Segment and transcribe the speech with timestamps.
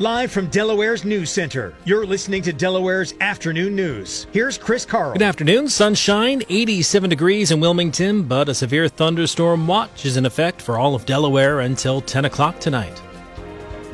[0.00, 4.28] Live from Delaware's News Center, you're listening to Delaware's Afternoon News.
[4.30, 5.14] Here's Chris Carl.
[5.14, 5.68] Good afternoon.
[5.68, 10.94] Sunshine, 87 degrees in Wilmington, but a severe thunderstorm watch is in effect for all
[10.94, 13.02] of Delaware until 10 o'clock tonight.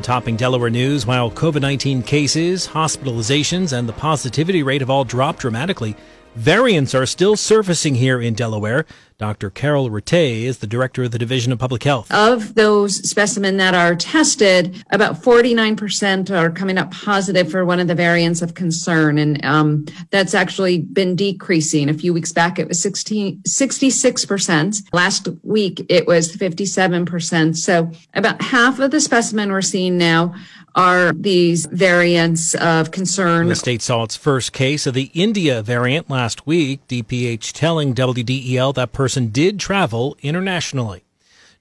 [0.03, 5.39] Topping Delaware news, while COVID 19 cases, hospitalizations, and the positivity rate have all dropped
[5.39, 5.97] dramatically,
[6.35, 8.87] Variants are still surfacing here in Delaware.
[9.19, 9.49] Dr.
[9.51, 12.11] Karyl Rattay is the director of the Division of Public Health.
[12.11, 17.87] Of those specimens that are tested, about 49% are coming up positive for one of
[17.87, 19.19] the variants of concern.
[19.19, 21.89] And um, that's actually been decreasing.
[21.89, 24.83] A few weeks back, it was 16, 66%.
[24.93, 27.57] Last week, it was 57%.
[27.57, 30.35] So about half of the specimen we're seeing now
[30.75, 33.49] are these variants of concern.
[33.49, 38.75] The state saw its first case of the India variant last week, DPH telling WDEL
[38.75, 41.04] that person did travel internationally.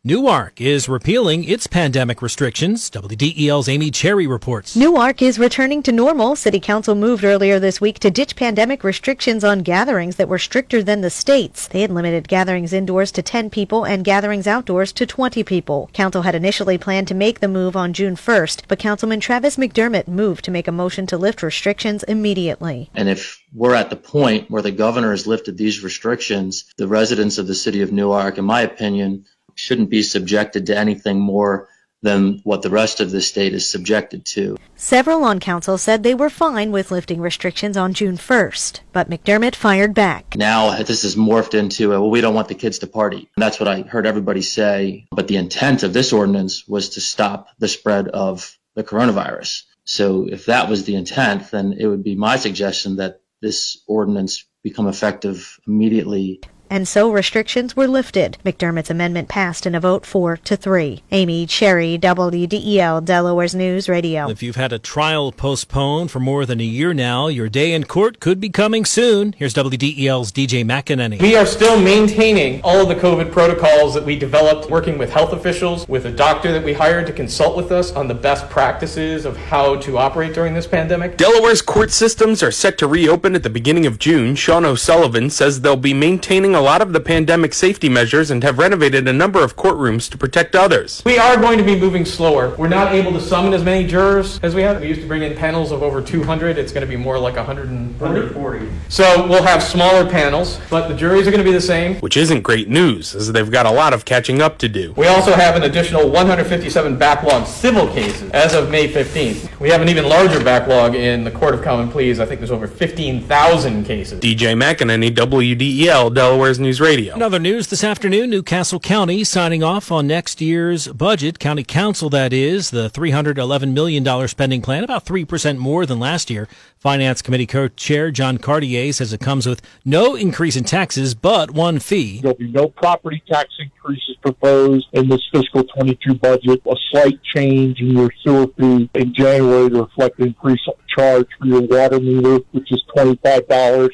[0.05, 2.89] Newark is repealing its pandemic restrictions.
[2.89, 4.75] WDEL's Amy Cherry reports.
[4.75, 6.35] Newark is returning to normal.
[6.35, 10.83] City Council moved earlier this week to ditch pandemic restrictions on gatherings that were stricter
[10.83, 11.69] than the states.
[11.69, 15.89] They had limited gatherings indoors to 10 people and gatherings outdoors to 20 people.
[15.93, 20.09] Council had initially planned to make the move on June 1st, but Councilman Travis McDermott
[20.09, 22.89] moved to make a motion to lift restrictions immediately.
[22.93, 27.37] And if we're at the point where the governor has lifted these restrictions, the residents
[27.37, 29.23] of the city of Newark, in my opinion,
[29.55, 31.69] shouldn't be subjected to anything more
[32.03, 34.57] than what the rest of the state is subjected to.
[34.75, 39.55] Several on council said they were fine with lifting restrictions on June 1st, but McDermott
[39.55, 40.35] fired back.
[40.35, 43.29] Now this has morphed into, a, well, we don't want the kids to party.
[43.35, 45.07] And that's what I heard everybody say.
[45.11, 49.63] But the intent of this ordinance was to stop the spread of the coronavirus.
[49.85, 54.45] So if that was the intent, then it would be my suggestion that this ordinance
[54.61, 56.41] become effective immediately
[56.73, 58.35] and so restrictions were lifted.
[58.43, 61.03] McDermott's amendment passed in a vote 4 to 3.
[61.11, 64.27] Amy Cherry, WDEL, Delaware's News Radio.
[64.27, 67.83] If you've had a trial postponed for more than a year now, your day in
[67.83, 69.35] court could be coming soon.
[69.37, 71.21] Here's WDEL's DJ McAneny.
[71.21, 75.33] We are still maintaining all of the COVID protocols that we developed working with health
[75.33, 79.25] officials, with a doctor that we hired to consult with us on the best practices
[79.25, 81.17] of how to operate during this pandemic.
[81.17, 84.33] Delaware's court systems are set to reopen at the beginning of June.
[84.33, 88.57] Sean O'Sullivan says they'll be maintaining a lot of the pandemic safety measures and have
[88.57, 91.01] renovated a number of courtrooms to protect others.
[91.05, 92.55] We are going to be moving slower.
[92.55, 94.79] We're not able to summon as many jurors as we had.
[94.79, 96.57] We used to bring in panels of over 200.
[96.57, 98.69] It's going to be more like 140.
[98.87, 101.95] So we'll have smaller panels, but the juries are going to be the same.
[101.97, 104.93] Which isn't great news, as they've got a lot of catching up to do.
[104.93, 109.59] We also have an additional 157 backlog civil cases as of May 15th.
[109.59, 112.21] We have an even larger backlog in the Court of Common Pleas.
[112.21, 114.21] I think there's over 15,000 cases.
[114.21, 117.15] DJ McAneny, WDEL, Delaware News Radio.
[117.15, 121.39] Another news this afternoon New Castle County signing off on next year's budget.
[121.39, 126.47] County Council, that is, the $311 million spending plan, about 3% more than last year.
[126.77, 131.51] Finance Committee co chair John Cartier says it comes with no increase in taxes, but
[131.51, 132.19] one fee.
[132.21, 136.61] There'll be no property tax increases proposed in this fiscal 22 budget.
[136.65, 141.47] A slight change in your sewer fee in January to reflect the increased charge for
[141.47, 143.89] your water meter, which is $25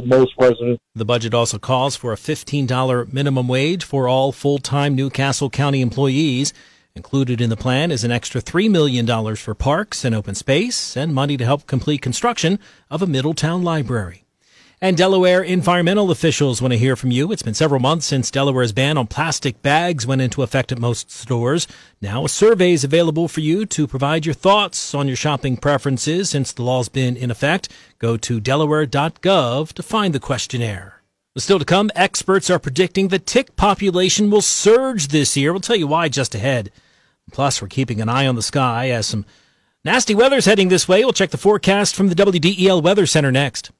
[0.00, 0.34] most.
[0.94, 5.50] The budget also calls for a $15 minimum wage for all full time New Castle
[5.50, 6.52] County employees.
[6.94, 11.14] Included in the plan is an extra $3 million for parks and open space and
[11.14, 12.58] money to help complete construction
[12.90, 14.21] of a Middletown library.
[14.82, 17.30] And Delaware environmental officials want to hear from you.
[17.30, 21.08] It's been several months since Delaware's ban on plastic bags went into effect at most
[21.08, 21.68] stores.
[22.00, 26.30] Now a survey is available for you to provide your thoughts on your shopping preferences
[26.30, 27.68] since the law's been in effect.
[28.00, 31.00] Go to delaware.gov to find the questionnaire.
[31.36, 35.52] Still to come, experts are predicting the tick population will surge this year.
[35.52, 36.72] We'll tell you why just ahead.
[37.30, 39.26] Plus, we're keeping an eye on the sky as some
[39.84, 41.04] nasty weather's heading this way.
[41.04, 43.70] We'll check the forecast from the WDEL Weather Center next.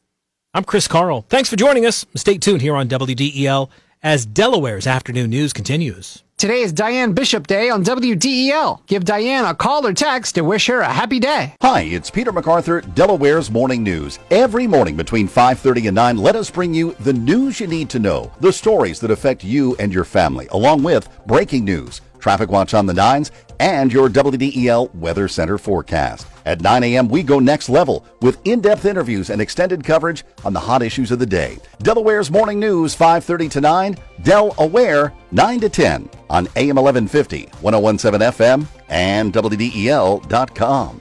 [0.55, 1.25] I'm Chris Carl.
[1.31, 2.05] Thanks for joining us.
[2.15, 3.71] Stay tuned here on WDEL
[4.03, 6.25] as Delaware's afternoon news continues.
[6.37, 8.87] Today is Diane Bishop Day on WDEL.
[8.87, 11.55] Give Diane a call or text to wish her a happy day.
[11.63, 14.19] Hi, it's Peter MacArthur, Delaware's Morning News.
[14.31, 17.99] Every morning between 5:30 and 9, let us bring you the news you need to
[17.99, 22.75] know, the stories that affect you and your family, along with breaking news Traffic Watch
[22.75, 23.31] on the 9s,
[23.63, 26.27] and your WDEL Weather Center forecast.
[26.45, 30.59] At 9 a.m., we go next level with in-depth interviews and extended coverage on the
[30.59, 31.59] hot issues of the day.
[31.79, 33.97] Delaware's Morning News, 5.30 to 9.
[34.25, 41.01] Del Aware, 9 to 10 on AM 1150, 1017 FM, and WDEL.com.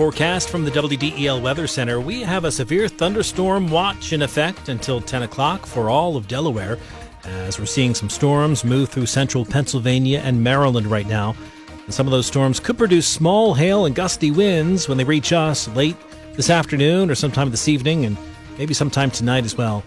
[0.00, 4.98] Forecast from the WDEL Weather Center, we have a severe thunderstorm watch in effect until
[4.98, 6.78] 10 o'clock for all of Delaware.
[7.24, 11.34] As we're seeing some storms move through central Pennsylvania and Maryland right now.
[11.84, 15.32] And some of those storms could produce small hail and gusty winds when they reach
[15.32, 15.96] us late
[16.36, 18.16] this afternoon or sometime this evening and
[18.58, 19.82] maybe sometime tonight as well.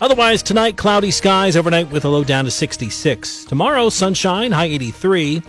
[0.00, 3.44] Otherwise, tonight, cloudy skies overnight with a low down to 66.
[3.44, 5.42] Tomorrow, sunshine, high 83.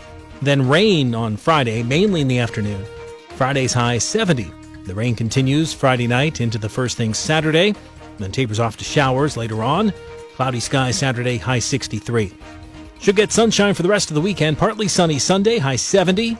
[0.43, 2.85] Then rain on Friday, mainly in the afternoon.
[3.29, 4.51] Friday's high 70.
[4.83, 7.73] The rain continues Friday night into the first thing Saturday,
[8.19, 9.91] then tapers off to showers later on.
[10.35, 12.33] Cloudy skies Saturday, high 63.
[12.99, 14.57] Should get sunshine for the rest of the weekend.
[14.57, 16.37] Partly sunny Sunday, high 70.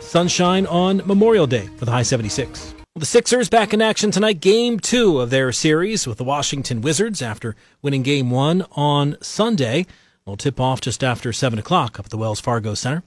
[0.00, 2.74] Sunshine on Memorial Day with a high 76.
[2.96, 7.20] The Sixers back in action tonight, game two of their series with the Washington Wizards
[7.20, 9.86] after winning game one on Sunday.
[10.24, 13.02] Will tip off just after 7 o'clock up at the Wells Fargo Center.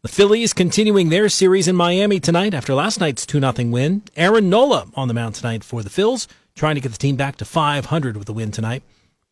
[0.00, 4.02] The Phillies continuing their series in Miami tonight after last night's 2 0 win.
[4.16, 7.36] Aaron Nola on the mound tonight for the Phils, trying to get the team back
[7.36, 8.82] to 500 with the win tonight.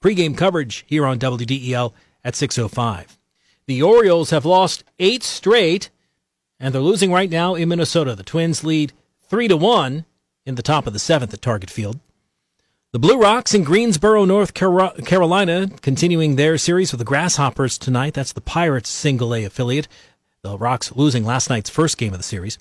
[0.00, 1.92] Pre-game coverage here on WDEL
[2.24, 3.18] at 6.05.
[3.66, 5.90] The Orioles have lost eight straight,
[6.58, 8.14] and they're losing right now in Minnesota.
[8.14, 8.92] The Twins lead
[9.28, 10.06] three to one
[10.44, 12.00] in the top of the seventh at Target Field.
[12.92, 18.14] The Blue Rocks in Greensboro, North Carolina, continuing their series with the Grasshoppers tonight.
[18.14, 19.86] That's the Pirates single A affiliate.
[20.42, 22.58] The Rocks losing last night's first game of the series.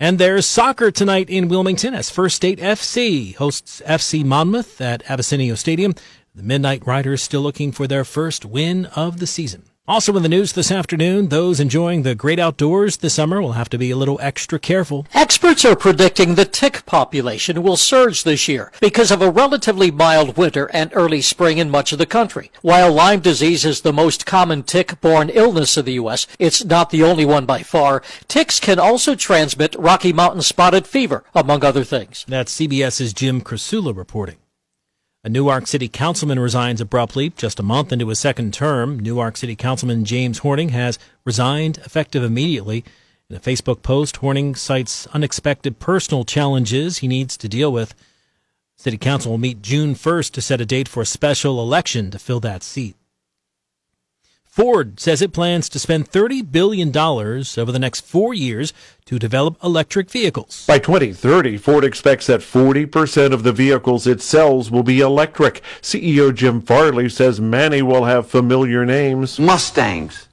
[0.00, 5.56] And there's soccer tonight in Wilmington as First State FC hosts FC Monmouth at Abessinio
[5.56, 5.94] Stadium.
[6.32, 9.64] The Midnight Riders still looking for their first win of the season.
[9.88, 13.68] Also in the news this afternoon, those enjoying the great outdoors this summer will have
[13.70, 15.08] to be a little extra careful.
[15.12, 20.36] Experts are predicting the tick population will surge this year because of a relatively mild
[20.36, 22.52] winter and early spring in much of the country.
[22.62, 27.02] While Lyme disease is the most common tick-borne illness in the U.S., it's not the
[27.02, 28.02] only one by far.
[28.28, 32.24] Ticks can also transmit Rocky Mountain spotted fever, among other things.
[32.28, 34.36] That's CBS's Jim Krasula reporting.
[35.22, 38.98] A Newark City councilman resigns abruptly just a month into his second term.
[38.98, 42.86] Newark City Councilman James Horning has resigned effective immediately.
[43.28, 47.94] In a Facebook post, Horning cites unexpected personal challenges he needs to deal with.
[48.78, 52.18] City Council will meet June 1st to set a date for a special election to
[52.18, 52.96] fill that seat.
[54.50, 58.72] Ford says it plans to spend $30 billion over the next four years
[59.04, 60.66] to develop electric vehicles.
[60.66, 65.62] By 2030, Ford expects that 40% of the vehicles it sells will be electric.
[65.82, 70.26] CEO Jim Farley says many will have familiar names Mustangs,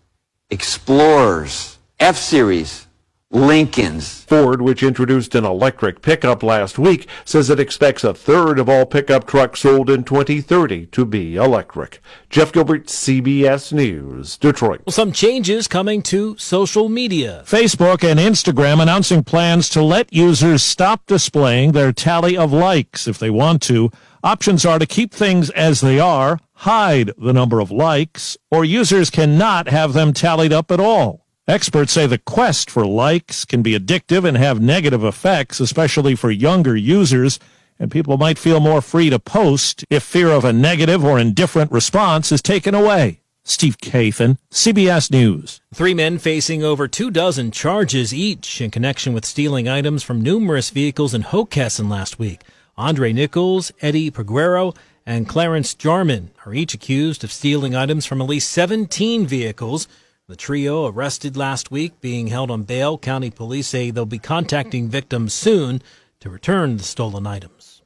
[0.50, 2.87] Explorers, F Series.
[3.30, 4.24] Lincolns.
[4.24, 8.86] Ford, which introduced an electric pickup last week, says it expects a third of all
[8.86, 12.02] pickup trucks sold in 2030 to be electric.
[12.30, 14.82] Jeff Gilbert, CBS News, Detroit.
[14.86, 17.44] Well, some changes coming to social media.
[17.46, 23.20] Facebook and Instagram announcing plans to let users stop displaying their tally of likes if
[23.20, 23.92] they want to.
[24.24, 29.10] Options are to keep things as they are, hide the number of likes, or users
[29.10, 31.27] cannot have them tallied up at all.
[31.50, 36.30] Experts say the quest for likes can be addictive and have negative effects, especially for
[36.30, 37.40] younger users,
[37.80, 41.72] and people might feel more free to post if fear of a negative or indifferent
[41.72, 43.22] response is taken away.
[43.46, 45.62] Steve Kathan, CBS News.
[45.74, 50.70] Three men facing over two dozen charges each in connection with stealing items from numerous
[50.70, 52.42] vehicles in Hockessin last week.
[52.76, 58.28] Andre Nichols, Eddie Peguero, and Clarence Jarman are each accused of stealing items from at
[58.28, 59.88] least 17 vehicles.
[60.30, 62.98] The trio arrested last week being held on bail.
[62.98, 65.82] County police say they'll be contacting victims soon
[66.20, 67.82] to return the stolen items.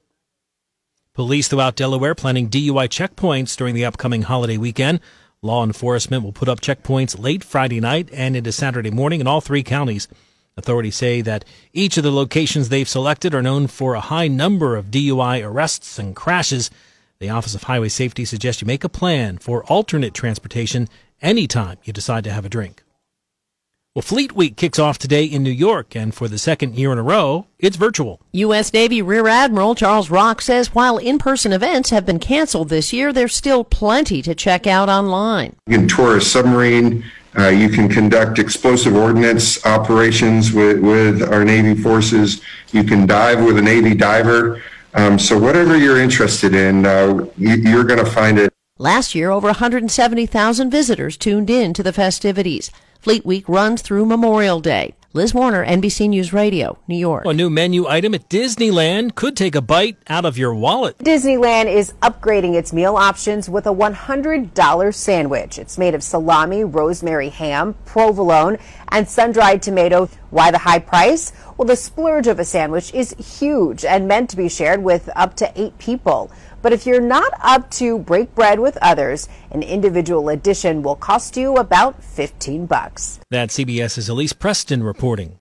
[1.13, 5.01] Police throughout Delaware planning DUI checkpoints during the upcoming holiday weekend.
[5.43, 9.41] Law enforcement will put up checkpoints late Friday night and into Saturday morning in all
[9.41, 10.07] three counties.
[10.57, 14.75] Authorities say that each of the locations they've selected are known for a high number
[14.75, 16.71] of DUI arrests and crashes.
[17.19, 20.89] The Office of Highway Safety suggests you make a plan for alternate transportation
[21.21, 22.83] anytime you decide to have a drink.
[23.93, 26.97] Well, Fleet Week kicks off today in New York, and for the second year in
[26.97, 28.21] a row, it's virtual.
[28.31, 28.71] U.S.
[28.71, 33.11] Navy Rear Admiral Charles Rock says while in person events have been canceled this year,
[33.11, 35.57] there's still plenty to check out online.
[35.67, 37.03] You can tour a submarine.
[37.37, 42.41] Uh, you can conduct explosive ordnance operations with, with our Navy forces.
[42.71, 44.63] You can dive with a Navy diver.
[44.93, 48.50] Um, so, whatever you're interested in, uh, you, you're going to find it
[48.81, 52.71] Last year, over 170,000 visitors tuned in to the festivities.
[53.00, 54.95] Fleet Week runs through Memorial Day.
[55.13, 57.25] Liz Warner, NBC News Radio, New York.
[57.25, 60.97] A new menu item at Disneyland could take a bite out of your wallet.
[60.97, 65.59] Disneyland is upgrading its meal options with a $100 sandwich.
[65.59, 68.57] It's made of salami, rosemary ham, provolone,
[68.88, 70.09] and sun-dried tomato.
[70.31, 71.33] Why the high price?
[71.57, 75.35] Well, the splurge of a sandwich is huge and meant to be shared with up
[75.35, 76.31] to eight people.
[76.61, 81.35] But if you're not up to break bread with others, an individual edition will cost
[81.37, 83.19] you about 15 bucks.
[83.29, 85.37] That CBS's Elise Preston reporting.